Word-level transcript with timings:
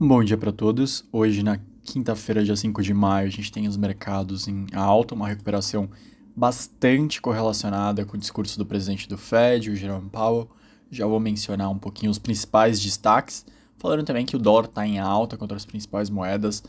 Bom 0.00 0.22
dia 0.22 0.38
para 0.38 0.52
todos. 0.52 1.04
Hoje, 1.10 1.42
na 1.42 1.58
quinta-feira, 1.82 2.44
dia 2.44 2.54
5 2.54 2.84
de 2.84 2.94
maio, 2.94 3.26
a 3.26 3.30
gente 3.30 3.50
tem 3.50 3.66
os 3.66 3.76
mercados 3.76 4.46
em 4.46 4.64
alta, 4.72 5.12
uma 5.12 5.26
recuperação 5.26 5.90
bastante 6.36 7.20
correlacionada 7.20 8.04
com 8.04 8.16
o 8.16 8.20
discurso 8.20 8.56
do 8.56 8.64
presidente 8.64 9.08
do 9.08 9.18
Fed, 9.18 9.68
o 9.68 9.74
Jerome 9.74 10.08
Powell. 10.08 10.48
Já 10.88 11.04
vou 11.04 11.18
mencionar 11.18 11.68
um 11.68 11.80
pouquinho 11.80 12.12
os 12.12 12.18
principais 12.20 12.80
destaques, 12.80 13.44
falando 13.76 14.04
também 14.04 14.24
que 14.24 14.36
o 14.36 14.38
dólar 14.38 14.66
está 14.66 14.86
em 14.86 15.00
alta 15.00 15.36
contra 15.36 15.56
as 15.56 15.66
principais 15.66 16.08
moedas, 16.08 16.62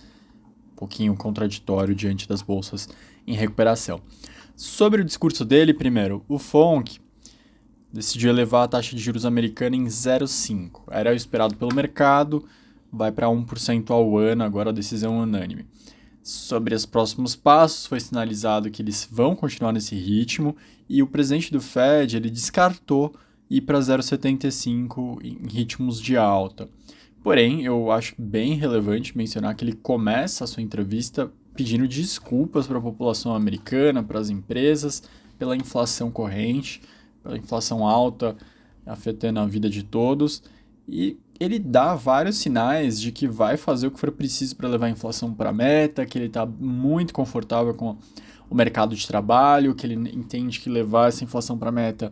um 0.73 0.75
pouquinho 0.75 1.16
contraditório 1.16 1.93
diante 1.93 2.27
das 2.27 2.41
bolsas 2.41 2.89
em 3.27 3.36
recuperação. 3.36 4.02
Sobre 4.55 5.04
o 5.04 5.05
discurso 5.05 5.46
dele, 5.46 5.71
primeiro, 5.71 6.25
o 6.27 6.39
FONC 6.39 7.00
decidiu 7.93 8.32
elevar 8.32 8.64
a 8.64 8.68
taxa 8.68 8.96
de 8.96 9.02
juros 9.04 9.23
americana 9.23 9.75
em 9.75 9.86
0,5. 9.86 10.82
Era 10.89 11.11
o 11.11 11.16
esperado 11.16 11.55
pelo 11.55 11.75
mercado 11.75 12.43
vai 12.91 13.11
para 13.11 13.27
1% 13.27 13.89
ao 13.91 14.17
ano, 14.17 14.43
agora 14.43 14.70
a 14.70 14.73
decisão 14.73 15.20
unânime. 15.20 15.66
Sobre 16.21 16.75
os 16.75 16.85
próximos 16.85 17.35
passos, 17.35 17.85
foi 17.85 17.99
sinalizado 17.99 18.70
que 18.70 18.81
eles 18.81 19.07
vão 19.09 19.35
continuar 19.35 19.71
nesse 19.71 19.95
ritmo 19.95 20.55
e 20.88 21.02
o 21.02 21.07
presidente 21.07 21.52
do 21.52 21.61
Fed 21.61 22.17
ele 22.17 22.30
descartou 22.30 23.13
ir 23.49 23.61
para 23.61 23.80
0,75 23.80 25.20
em 25.23 25.47
ritmos 25.47 25.99
de 25.99 26.17
alta. 26.17 26.70
Porém, 27.23 27.63
eu 27.63 27.91
acho 27.91 28.16
bem 28.17 28.53
relevante 28.53 29.17
mencionar 29.17 29.55
que 29.55 29.63
ele 29.63 29.73
começa 29.73 30.44
a 30.44 30.47
sua 30.47 30.63
entrevista 30.63 31.31
pedindo 31.55 31.88
desculpas 31.88 32.67
para 32.67 32.77
a 32.77 32.81
população 32.81 33.35
americana, 33.35 34.03
para 34.03 34.19
as 34.19 34.30
empresas, 34.30 35.03
pela 35.38 35.58
inflação 35.58 36.11
corrente, 36.11 36.81
pela 37.21 37.38
inflação 37.38 37.85
alta 37.85 38.35
afetando 38.85 39.39
a 39.39 39.45
vida 39.45 39.69
de 39.69 39.83
todos 39.83 40.41
e 40.88 41.17
ele 41.39 41.57
dá 41.57 41.95
vários 41.95 42.38
sinais 42.38 42.99
de 42.99 43.11
que 43.11 43.27
vai 43.27 43.55
fazer 43.55 43.88
o 43.88 43.91
que 43.91 43.99
for 43.99 44.11
preciso 44.11 44.55
para 44.55 44.67
levar 44.67 44.88
a 44.88 44.89
inflação 44.89 45.34
para 45.34 45.52
a 45.52 45.53
meta, 45.53 46.05
que 46.05 46.17
ele 46.17 46.25
está 46.25 46.45
muito 46.45 47.14
confortável 47.14 47.73
com 47.73 47.97
o 48.50 48.55
mercado 48.55 48.95
de 48.95 49.08
trabalho, 49.08 49.73
que 49.73 49.86
ele 49.86 49.95
entende 50.14 50.59
que 50.59 50.69
levar 50.69 51.08
essa 51.08 51.23
inflação 51.23 51.58
para 51.58 51.69
a 51.69 51.72
meta 51.72 52.11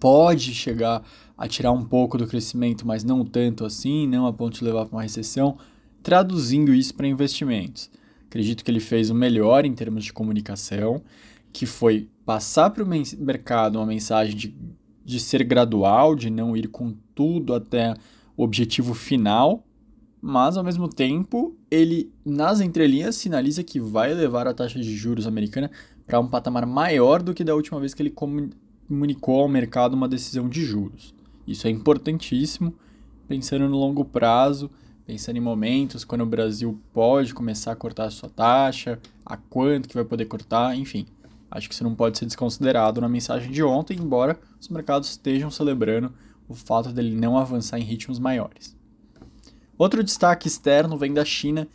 pode 0.00 0.54
chegar 0.54 1.02
a 1.36 1.46
tirar 1.46 1.72
um 1.72 1.84
pouco 1.84 2.16
do 2.16 2.26
crescimento, 2.26 2.86
mas 2.86 3.04
não 3.04 3.24
tanto 3.24 3.64
assim, 3.64 4.06
não 4.06 4.26
a 4.26 4.32
ponto 4.32 4.58
de 4.58 4.64
levar 4.64 4.86
para 4.86 4.96
uma 4.96 5.02
recessão, 5.02 5.58
traduzindo 6.02 6.72
isso 6.72 6.94
para 6.94 7.06
investimentos. 7.06 7.90
Acredito 8.28 8.64
que 8.64 8.70
ele 8.70 8.80
fez 8.80 9.10
o 9.10 9.14
melhor 9.14 9.64
em 9.66 9.74
termos 9.74 10.04
de 10.04 10.12
comunicação, 10.12 11.02
que 11.52 11.66
foi 11.66 12.08
passar 12.24 12.70
para 12.70 12.82
o 12.82 12.86
mercado 12.86 13.76
uma 13.76 13.86
mensagem 13.86 14.34
de, 14.34 14.54
de 15.04 15.20
ser 15.20 15.44
gradual, 15.44 16.14
de 16.14 16.30
não 16.30 16.56
ir 16.56 16.68
com 16.68 16.94
tudo 17.14 17.54
até 17.54 17.94
o 18.36 18.44
objetivo 18.44 18.94
final, 18.94 19.64
mas 20.20 20.56
ao 20.56 20.64
mesmo 20.64 20.88
tempo 20.88 21.56
ele 21.70 22.12
nas 22.24 22.60
entrelinhas 22.60 23.16
sinaliza 23.16 23.62
que 23.62 23.80
vai 23.80 24.14
levar 24.14 24.46
a 24.46 24.54
taxa 24.54 24.78
de 24.78 24.96
juros 24.96 25.26
americana 25.26 25.70
para 26.06 26.20
um 26.20 26.28
patamar 26.28 26.66
maior 26.66 27.22
do 27.22 27.34
que 27.34 27.44
da 27.44 27.54
última 27.54 27.80
vez 27.80 27.94
que 27.94 28.02
ele 28.02 28.10
comunicou 28.10 29.40
ao 29.40 29.48
mercado 29.48 29.94
uma 29.94 30.08
decisão 30.08 30.48
de 30.48 30.64
juros. 30.64 31.14
Isso 31.46 31.66
é 31.66 31.70
importantíssimo, 31.70 32.74
pensando 33.26 33.68
no 33.68 33.76
longo 33.76 34.04
prazo, 34.04 34.70
pensando 35.04 35.36
em 35.36 35.40
momentos 35.40 36.04
quando 36.04 36.22
o 36.22 36.26
Brasil 36.26 36.80
pode 36.92 37.34
começar 37.34 37.72
a 37.72 37.76
cortar 37.76 38.04
a 38.04 38.10
sua 38.10 38.28
taxa, 38.28 39.00
a 39.24 39.36
quanto 39.36 39.88
que 39.88 39.94
vai 39.94 40.04
poder 40.04 40.26
cortar, 40.26 40.76
enfim. 40.76 41.06
Acho 41.50 41.68
que 41.68 41.74
isso 41.74 41.84
não 41.84 41.94
pode 41.94 42.16
ser 42.16 42.26
desconsiderado 42.26 43.00
na 43.00 43.08
mensagem 43.08 43.50
de 43.50 43.62
ontem, 43.62 43.98
embora 43.98 44.38
os 44.60 44.68
mercados 44.68 45.10
estejam 45.10 45.50
celebrando 45.50 46.12
o 46.52 46.54
fato 46.54 46.92
dele 46.92 47.16
não 47.16 47.36
avançar 47.36 47.78
em 47.78 47.82
ritmos 47.82 48.18
maiores. 48.18 48.76
Outro 49.76 50.04
destaque 50.04 50.46
externo 50.46 50.96
vem 50.96 51.12
da 51.12 51.24
China, 51.24 51.66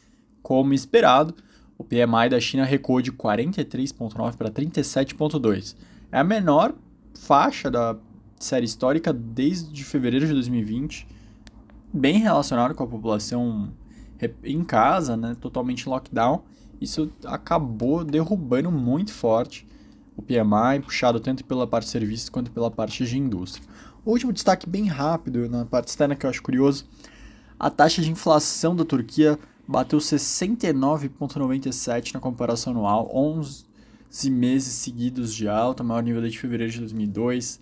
como 0.42 0.74
esperado, 0.74 1.36
o 1.78 1.84
PMI 1.84 2.30
da 2.30 2.40
China 2.40 2.64
recuou 2.64 3.02
de 3.02 3.12
43,9 3.12 4.36
para 4.36 4.50
37,2. 4.50 5.76
É 6.12 6.20
a 6.20 6.24
menor 6.24 6.74
faixa 7.20 7.70
da 7.70 7.98
série 8.40 8.66
histórica 8.66 9.12
desde 9.12 9.84
fevereiro 9.84 10.26
de 10.26 10.34
2020, 10.34 11.08
bem 11.94 12.20
relacionado 12.20 12.74
com 12.74 12.84
a 12.84 12.88
população 12.88 13.74
em 14.44 14.64
casa, 14.64 15.18
né, 15.18 15.36
totalmente 15.40 15.84
em 15.84 15.90
lockdown. 15.90 16.44
Isso 16.80 17.12
acabou 17.26 18.04
derrubando 18.04 18.72
muito 18.72 19.12
forte 19.12 19.68
o 20.16 20.22
PMI, 20.22 20.82
puxado 20.84 21.20
tanto 21.20 21.46
pela 21.46 21.68
parte 21.68 21.86
de 21.86 21.92
serviços 21.92 22.30
quanto 22.30 22.50
pela 22.52 22.72
parte 22.72 23.06
de 23.06 23.18
indústria. 23.18 23.68
O 24.08 24.12
último 24.12 24.32
destaque 24.32 24.70
bem 24.70 24.86
rápido 24.86 25.50
na 25.50 25.66
parte 25.66 25.90
externa 25.90 26.16
que 26.16 26.26
eu 26.26 26.30
acho 26.30 26.42
curioso, 26.42 26.86
a 27.60 27.70
taxa 27.70 28.02
de 28.02 28.10
inflação 28.10 28.74
da 28.74 28.86
Turquia 28.86 29.38
bateu 29.68 30.00
69,97 30.00 32.14
na 32.14 32.20
comparação 32.22 32.72
anual, 32.72 33.12
11 33.14 33.66
meses 34.32 34.76
seguidos 34.76 35.34
de 35.34 35.50
alta, 35.50 35.84
maior 35.84 36.02
nível 36.02 36.22
desde 36.22 36.40
fevereiro 36.40 36.72
de 36.72 36.80
2002. 36.80 37.60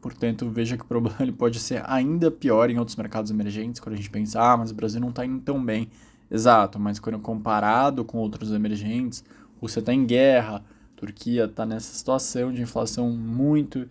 Portanto, 0.00 0.48
veja 0.48 0.78
que 0.78 0.84
o 0.84 0.86
problema 0.86 1.18
pode 1.36 1.60
ser 1.60 1.82
ainda 1.84 2.30
pior 2.30 2.70
em 2.70 2.78
outros 2.78 2.96
mercados 2.96 3.30
emergentes, 3.30 3.82
quando 3.82 3.96
a 3.96 3.98
gente 3.98 4.08
pensa, 4.08 4.40
ah, 4.40 4.56
mas 4.56 4.70
o 4.70 4.74
Brasil 4.74 4.98
não 4.98 5.10
está 5.10 5.26
indo 5.26 5.42
tão 5.42 5.62
bem. 5.62 5.90
Exato, 6.30 6.80
mas 6.80 6.98
quando 6.98 7.18
comparado 7.18 8.02
com 8.02 8.16
outros 8.16 8.50
emergentes, 8.50 9.22
Rússia 9.60 9.80
está 9.80 9.92
em 9.92 10.06
guerra, 10.06 10.64
Turquia 10.96 11.44
está 11.44 11.66
nessa 11.66 11.92
situação 11.92 12.50
de 12.50 12.62
inflação 12.62 13.10
muito 13.10 13.86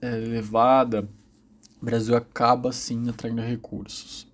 é, 0.00 0.16
elevada, 0.18 1.08
o 1.80 1.84
Brasil 1.84 2.16
acaba 2.16 2.70
sim 2.70 3.08
atraindo 3.08 3.42
recursos. 3.42 4.26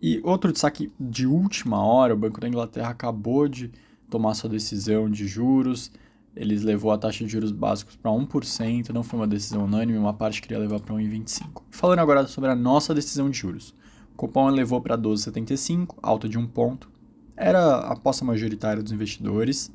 E 0.00 0.20
outro 0.24 0.52
destaque 0.52 0.92
de 0.98 1.26
última 1.26 1.82
hora, 1.84 2.14
o 2.14 2.16
Banco 2.16 2.40
da 2.40 2.48
Inglaterra 2.48 2.90
acabou 2.90 3.48
de 3.48 3.70
tomar 4.08 4.34
sua 4.34 4.48
decisão 4.50 5.10
de 5.10 5.26
juros, 5.26 5.90
eles 6.36 6.62
levou 6.62 6.90
a 6.90 6.98
taxa 6.98 7.24
de 7.24 7.30
juros 7.30 7.52
básicos 7.52 7.96
para 7.96 8.10
1%, 8.10 8.90
não 8.90 9.02
foi 9.02 9.20
uma 9.20 9.26
decisão 9.26 9.64
unânime, 9.64 9.98
uma 9.98 10.12
parte 10.12 10.42
queria 10.42 10.58
levar 10.58 10.80
para 10.80 10.94
1,25%. 10.94 11.62
Falando 11.70 11.98
agora 12.00 12.26
sobre 12.26 12.50
a 12.50 12.56
nossa 12.56 12.94
decisão 12.94 13.30
de 13.30 13.38
juros. 13.38 13.74
O 14.12 14.16
Copom 14.16 14.48
levou 14.48 14.80
para 14.80 14.96
12,75, 14.96 15.96
alta 16.02 16.28
de 16.28 16.38
um 16.38 16.46
ponto. 16.46 16.90
Era 17.36 17.60
a 17.60 17.92
aposta 17.92 18.24
majoritária 18.24 18.82
dos 18.82 18.92
investidores. 18.92 19.72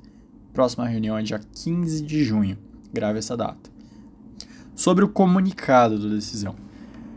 Próxima 0.54 0.88
reunião 0.88 1.18
é 1.18 1.22
dia 1.22 1.40
15 1.40 2.02
de 2.02 2.24
junho. 2.24 2.58
Grave 2.94 3.20
essa 3.20 3.36
data 3.36 3.79
sobre 4.80 5.04
o 5.04 5.10
comunicado 5.10 6.00
da 6.00 6.16
decisão. 6.16 6.56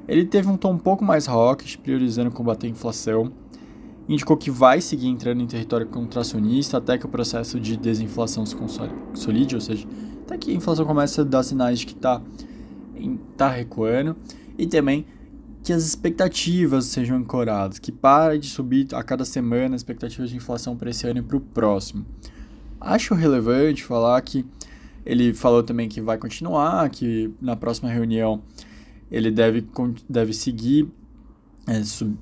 Ele 0.08 0.24
teve 0.24 0.48
um 0.48 0.56
tom 0.56 0.72
um 0.72 0.78
pouco 0.78 1.04
mais 1.04 1.28
hawkish, 1.28 1.76
priorizando 1.76 2.28
combater 2.28 2.66
a 2.66 2.70
inflação, 2.70 3.30
indicou 4.08 4.36
que 4.36 4.50
vai 4.50 4.80
seguir 4.80 5.06
entrando 5.06 5.42
em 5.42 5.46
território 5.46 5.86
contracionista 5.86 6.78
até 6.78 6.98
que 6.98 7.06
o 7.06 7.08
processo 7.08 7.60
de 7.60 7.76
desinflação 7.76 8.44
se 8.44 8.56
consolide, 8.56 9.54
ou 9.54 9.60
seja, 9.60 9.86
até 10.24 10.36
que 10.36 10.50
a 10.50 10.54
inflação 10.54 10.84
comece 10.84 11.20
a 11.20 11.24
dar 11.24 11.44
sinais 11.44 11.78
de 11.78 11.86
que 11.86 11.92
está 11.92 12.20
tá 13.36 13.48
recuando, 13.48 14.16
e 14.58 14.66
também 14.66 15.06
que 15.62 15.72
as 15.72 15.84
expectativas 15.84 16.86
sejam 16.86 17.16
ancoradas, 17.16 17.78
que 17.78 17.92
pare 17.92 18.40
de 18.40 18.48
subir 18.48 18.92
a 18.92 19.04
cada 19.04 19.24
semana 19.24 19.76
as 19.76 19.82
expectativas 19.82 20.30
de 20.30 20.36
inflação 20.36 20.76
para 20.76 20.90
esse 20.90 21.06
ano 21.06 21.20
e 21.20 21.22
para 21.22 21.36
o 21.36 21.40
próximo. 21.40 22.04
Acho 22.80 23.14
relevante 23.14 23.84
falar 23.84 24.20
que 24.22 24.44
ele 25.04 25.34
falou 25.34 25.62
também 25.62 25.88
que 25.88 26.00
vai 26.00 26.18
continuar, 26.18 26.88
que 26.90 27.32
na 27.40 27.56
próxima 27.56 27.90
reunião 27.90 28.42
ele 29.10 29.30
deve, 29.30 29.66
deve 30.08 30.32
seguir 30.32 30.88
é, 31.66 31.82
sub, 31.84 32.16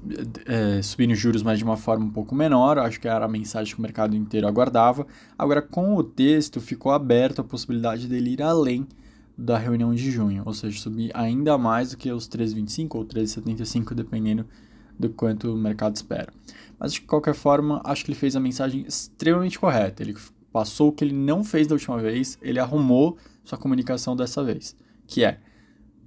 é, 0.46 0.82
subindo 0.82 1.14
juros, 1.14 1.42
mas 1.42 1.58
de 1.58 1.64
uma 1.64 1.76
forma 1.76 2.04
um 2.04 2.10
pouco 2.10 2.34
menor. 2.34 2.78
Acho 2.78 3.00
que 3.00 3.08
era 3.08 3.24
a 3.24 3.28
mensagem 3.28 3.74
que 3.74 3.78
o 3.78 3.82
mercado 3.82 4.14
inteiro 4.14 4.46
aguardava. 4.46 5.06
Agora, 5.38 5.62
com 5.62 5.94
o 5.96 6.02
texto, 6.02 6.60
ficou 6.60 6.92
aberta 6.92 7.40
a 7.40 7.44
possibilidade 7.44 8.06
dele 8.06 8.32
ir 8.32 8.42
além 8.42 8.86
da 9.36 9.56
reunião 9.56 9.94
de 9.94 10.10
junho, 10.10 10.42
ou 10.44 10.52
seja, 10.52 10.78
subir 10.78 11.10
ainda 11.14 11.56
mais 11.56 11.92
do 11.92 11.96
que 11.96 12.12
os 12.12 12.28
3,25 12.28 12.94
ou 12.94 13.06
3,75, 13.06 13.94
dependendo 13.94 14.44
do 14.98 15.08
quanto 15.08 15.54
o 15.54 15.56
mercado 15.56 15.96
espera. 15.96 16.30
Mas 16.78 16.92
de 16.92 17.00
qualquer 17.00 17.34
forma, 17.34 17.80
acho 17.84 18.04
que 18.04 18.10
ele 18.10 18.18
fez 18.18 18.36
a 18.36 18.40
mensagem 18.40 18.84
extremamente 18.86 19.58
correta. 19.58 20.02
Ele 20.02 20.14
passou 20.52 20.88
o 20.88 20.92
que 20.92 21.04
ele 21.04 21.14
não 21.14 21.44
fez 21.44 21.66
da 21.66 21.74
última 21.74 21.98
vez, 21.98 22.38
ele 22.42 22.58
arrumou 22.58 23.16
sua 23.44 23.58
comunicação 23.58 24.16
dessa 24.16 24.42
vez, 24.42 24.76
que 25.06 25.24
é 25.24 25.38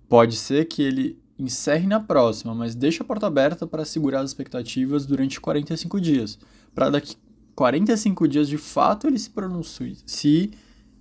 pode 0.08 0.36
ser 0.36 0.66
que 0.66 0.82
ele 0.82 1.20
encerre 1.40 1.88
na 1.88 2.00
próxima, 2.00 2.54
mas 2.54 2.76
deixe 2.76 3.02
a 3.02 3.06
porta 3.06 3.28
aberta 3.28 3.66
para 3.66 3.84
segurar 3.84 4.22
as 4.22 4.30
expectativas 4.30 5.06
durante 5.06 5.42
45 5.42 6.00
dias, 6.00 6.38
para 6.74 6.90
daqui 6.90 7.16
45 7.56 8.28
dias 8.28 8.48
de 8.48 8.58
fato 8.58 9.08
ele 9.08 9.20
se 9.20 9.30
pronuncie 9.30 9.98
se, 10.06 10.52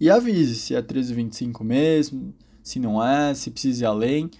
e 0.01 0.11
avise 0.11 0.57
se 0.57 0.75
é 0.75 0.83
13,25 0.83 1.63
mesmo, 1.65 2.35
se 2.63 2.79
não 2.79 3.03
é, 3.03 3.35
se 3.35 3.51
precisa 3.51 3.85
ir 3.85 3.87
além, 3.87 4.31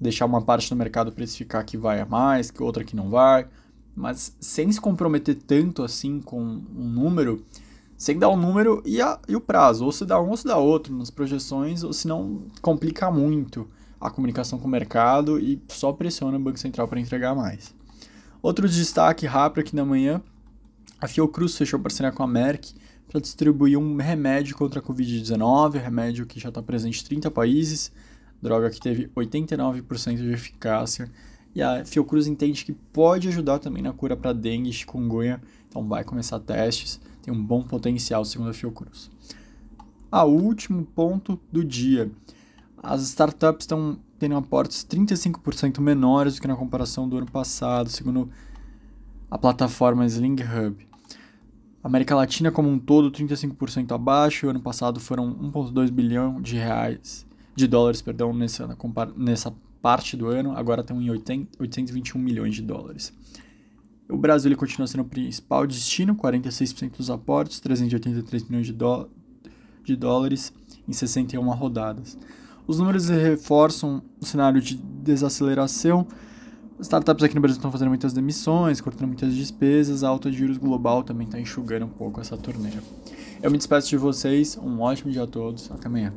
deixar 0.00 0.26
uma 0.26 0.42
parte 0.42 0.68
do 0.68 0.76
mercado 0.76 1.12
precificar 1.12 1.64
que 1.64 1.76
vai 1.76 2.00
a 2.00 2.06
mais, 2.06 2.50
que 2.50 2.62
outra 2.62 2.84
que 2.84 2.96
não 2.96 3.10
vai, 3.10 3.46
mas 3.94 4.36
sem 4.40 4.70
se 4.70 4.80
comprometer 4.80 5.34
tanto 5.34 5.82
assim 5.82 6.20
com 6.20 6.40
um 6.40 6.88
número, 6.88 7.44
sem 8.00 8.18
dar 8.18 8.30
o 8.30 8.36
número 8.36 8.82
e, 8.86 8.98
a, 8.98 9.18
e 9.28 9.36
o 9.36 9.40
prazo. 9.42 9.84
Ou 9.84 9.92
se 9.92 10.06
dá 10.06 10.18
um 10.18 10.30
ou 10.30 10.36
se 10.36 10.46
dá 10.46 10.56
outro 10.56 10.96
nas 10.96 11.10
projeções, 11.10 11.84
ou 11.84 11.92
se 11.92 12.08
não 12.08 12.46
complica 12.62 13.10
muito 13.10 13.68
a 14.00 14.08
comunicação 14.08 14.58
com 14.58 14.66
o 14.66 14.70
mercado 14.70 15.38
e 15.38 15.62
só 15.68 15.92
pressiona 15.92 16.38
o 16.38 16.40
Banco 16.40 16.58
Central 16.58 16.88
para 16.88 16.98
entregar 16.98 17.34
mais. 17.34 17.74
Outro 18.40 18.66
destaque 18.66 19.26
rápido 19.26 19.60
aqui 19.60 19.76
na 19.76 19.84
manhã, 19.84 20.22
a 20.98 21.06
Fiocruz 21.06 21.58
fechou 21.58 21.78
parceria 21.78 22.10
com 22.10 22.22
a 22.22 22.26
Merck 22.26 22.72
para 23.06 23.20
distribuir 23.20 23.78
um 23.78 23.96
remédio 23.96 24.56
contra 24.56 24.80
a 24.80 24.82
Covid-19, 24.82 25.74
remédio 25.74 26.24
que 26.24 26.40
já 26.40 26.48
está 26.48 26.62
presente 26.62 27.02
em 27.02 27.06
30 27.06 27.30
países, 27.30 27.92
droga 28.40 28.70
que 28.70 28.80
teve 28.80 29.08
89% 29.08 30.16
de 30.16 30.32
eficácia, 30.32 31.10
e 31.54 31.60
a 31.60 31.84
Fiocruz 31.84 32.26
entende 32.26 32.64
que 32.64 32.72
pode 32.72 33.28
ajudar 33.28 33.58
também 33.58 33.82
na 33.82 33.92
cura 33.92 34.16
para 34.16 34.32
dengue 34.32 34.70
e 34.70 34.72
chikungunya, 34.72 35.38
então 35.68 35.86
vai 35.86 36.02
começar 36.02 36.40
testes, 36.40 36.98
tem 37.22 37.32
um 37.32 37.42
bom 37.42 37.62
potencial 37.62 38.24
segundo 38.24 38.50
a 38.50 38.54
Fiocruz. 38.54 39.10
A 40.10 40.24
último 40.24 40.84
ponto 40.84 41.38
do 41.52 41.64
dia, 41.64 42.10
as 42.82 43.02
startups 43.02 43.64
estão 43.64 43.98
tendo 44.18 44.36
aportes 44.36 44.84
35% 44.84 45.80
menores 45.80 46.34
do 46.34 46.40
que 46.40 46.48
na 46.48 46.56
comparação 46.56 47.08
do 47.08 47.16
ano 47.16 47.30
passado, 47.30 47.88
segundo 47.88 48.28
a 49.30 49.38
plataforma 49.38 50.04
Sling 50.06 50.36
Hub. 50.42 50.86
América 51.82 52.14
Latina 52.14 52.50
como 52.50 52.68
um 52.68 52.78
todo 52.78 53.10
35% 53.10 53.92
abaixo, 53.92 54.48
ano 54.48 54.60
passado 54.60 55.00
foram 55.00 55.34
1.2 55.34 55.90
bilhão 55.90 56.40
de 56.40 56.56
reais, 56.56 57.26
de 57.54 57.66
dólares, 57.66 58.02
perdão, 58.02 58.34
nessa, 58.34 58.76
nessa 59.16 59.54
parte 59.80 60.16
do 60.16 60.26
ano, 60.26 60.52
agora 60.56 60.82
estão 60.82 61.00
em 61.00 61.08
80, 61.08 61.56
821 61.58 62.20
milhões 62.20 62.54
de 62.54 62.62
dólares. 62.62 63.12
O 64.10 64.16
Brasil 64.16 64.48
ele 64.48 64.56
continua 64.56 64.86
sendo 64.86 65.02
o 65.02 65.04
principal 65.04 65.66
destino, 65.66 66.14
46% 66.14 66.96
dos 66.96 67.10
aportes, 67.10 67.60
383 67.60 68.44
milhões 68.44 68.66
de, 68.66 68.76
de 69.84 69.96
dólares 69.96 70.52
em 70.88 70.92
61 70.92 71.48
rodadas. 71.50 72.18
Os 72.66 72.78
números 72.78 73.08
reforçam 73.08 74.02
o 74.20 74.26
cenário 74.26 74.60
de 74.60 74.76
desaceleração. 74.76 76.06
Startups 76.80 77.24
aqui 77.24 77.34
no 77.34 77.40
Brasil 77.40 77.56
estão 77.56 77.70
fazendo 77.70 77.88
muitas 77.88 78.12
demissões, 78.12 78.80
cortando 78.80 79.08
muitas 79.08 79.34
despesas, 79.34 80.02
a 80.02 80.08
alta 80.08 80.30
de 80.30 80.38
juros 80.38 80.56
global 80.56 81.02
também 81.02 81.26
está 81.26 81.38
enxugando 81.38 81.84
um 81.84 81.90
pouco 81.90 82.20
essa 82.20 82.36
torneira. 82.36 82.82
Eu 83.42 83.50
me 83.50 83.58
despeço 83.58 83.88
de 83.88 83.96
vocês, 83.96 84.56
um 84.56 84.80
ótimo 84.80 85.10
dia 85.10 85.24
a 85.24 85.26
todos, 85.26 85.70
até 85.70 85.88
amanhã. 85.88 86.12